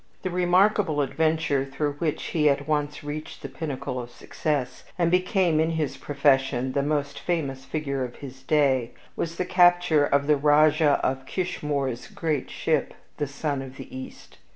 [0.23, 5.59] The remarkable adventure through which he at once reached the pinnacle of success, and became
[5.59, 10.37] in his profession the most famous figure of his day, was the capture of the
[10.37, 14.39] Rajah of Kishmoor's great ship, The Sun of the East.